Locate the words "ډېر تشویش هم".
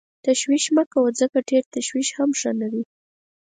1.49-2.29